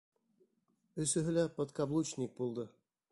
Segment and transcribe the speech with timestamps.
[1.05, 2.67] Өсөһө лә подкаблучник булды.